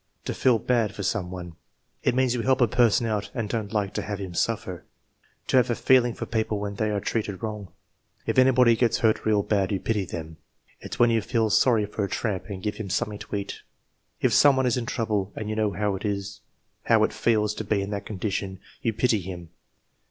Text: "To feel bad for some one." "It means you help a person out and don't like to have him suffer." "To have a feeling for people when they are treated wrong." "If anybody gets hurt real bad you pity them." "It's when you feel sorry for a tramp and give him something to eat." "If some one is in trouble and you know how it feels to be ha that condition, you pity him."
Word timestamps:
"To 0.25 0.33
feel 0.33 0.57
bad 0.57 0.95
for 0.95 1.03
some 1.03 1.29
one." 1.29 1.57
"It 2.01 2.15
means 2.15 2.33
you 2.33 2.41
help 2.41 2.59
a 2.59 2.67
person 2.67 3.05
out 3.05 3.29
and 3.35 3.47
don't 3.47 3.71
like 3.71 3.93
to 3.93 4.01
have 4.01 4.17
him 4.17 4.33
suffer." 4.33 4.83
"To 5.45 5.57
have 5.57 5.69
a 5.69 5.75
feeling 5.75 6.15
for 6.15 6.25
people 6.25 6.59
when 6.59 6.73
they 6.77 6.89
are 6.89 6.99
treated 6.99 7.43
wrong." 7.43 7.67
"If 8.25 8.39
anybody 8.39 8.75
gets 8.75 8.97
hurt 8.97 9.27
real 9.27 9.43
bad 9.43 9.71
you 9.71 9.79
pity 9.79 10.05
them." 10.05 10.37
"It's 10.79 10.97
when 10.97 11.11
you 11.11 11.21
feel 11.21 11.51
sorry 11.51 11.85
for 11.85 12.03
a 12.03 12.09
tramp 12.09 12.45
and 12.49 12.63
give 12.63 12.77
him 12.77 12.89
something 12.89 13.19
to 13.19 13.35
eat." 13.35 13.61
"If 14.21 14.33
some 14.33 14.55
one 14.55 14.65
is 14.65 14.75
in 14.75 14.87
trouble 14.87 15.33
and 15.35 15.51
you 15.51 15.55
know 15.55 15.71
how 15.73 15.95
it 15.97 17.13
feels 17.13 17.53
to 17.53 17.63
be 17.63 17.83
ha 17.83 17.91
that 17.91 18.07
condition, 18.07 18.59
you 18.81 18.93
pity 18.93 19.21
him." 19.21 19.49